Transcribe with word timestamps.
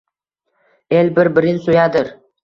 El 0.99 1.11
bir-birin 1.19 1.61
so’yadir. 1.67 2.09